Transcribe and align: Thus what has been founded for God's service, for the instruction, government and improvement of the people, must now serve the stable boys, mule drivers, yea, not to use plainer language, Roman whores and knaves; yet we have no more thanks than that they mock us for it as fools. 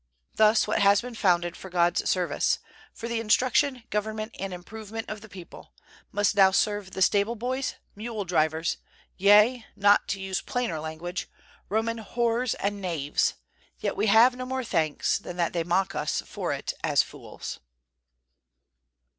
Thus 0.33 0.65
what 0.65 0.79
has 0.79 0.99
been 1.01 1.13
founded 1.13 1.55
for 1.55 1.69
God's 1.69 2.09
service, 2.09 2.57
for 2.91 3.07
the 3.07 3.19
instruction, 3.19 3.83
government 3.91 4.35
and 4.39 4.51
improvement 4.51 5.07
of 5.07 5.21
the 5.21 5.29
people, 5.29 5.73
must 6.11 6.33
now 6.35 6.49
serve 6.49 6.89
the 6.93 7.03
stable 7.03 7.35
boys, 7.35 7.75
mule 7.95 8.25
drivers, 8.25 8.77
yea, 9.15 9.63
not 9.75 10.07
to 10.07 10.19
use 10.19 10.41
plainer 10.41 10.79
language, 10.79 11.29
Roman 11.69 11.99
whores 11.99 12.55
and 12.59 12.81
knaves; 12.81 13.35
yet 13.77 13.95
we 13.95 14.07
have 14.07 14.35
no 14.35 14.47
more 14.47 14.63
thanks 14.63 15.19
than 15.19 15.37
that 15.37 15.53
they 15.53 15.63
mock 15.63 15.93
us 15.93 16.23
for 16.25 16.51
it 16.51 16.73
as 16.83 17.03
fools. 17.03 17.59